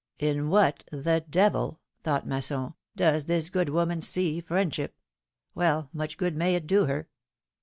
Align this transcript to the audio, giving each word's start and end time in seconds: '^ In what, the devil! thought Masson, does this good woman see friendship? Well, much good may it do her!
'^ 0.19 0.27
In 0.27 0.49
what, 0.49 0.83
the 0.91 1.23
devil! 1.29 1.79
thought 2.01 2.25
Masson, 2.25 2.73
does 2.95 3.25
this 3.25 3.51
good 3.51 3.69
woman 3.69 4.01
see 4.01 4.41
friendship? 4.41 4.95
Well, 5.53 5.89
much 5.93 6.17
good 6.17 6.35
may 6.35 6.55
it 6.55 6.65
do 6.65 6.85
her! 6.87 7.07